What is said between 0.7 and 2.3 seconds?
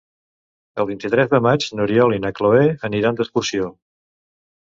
El vint-i-tres de maig n'Oriol i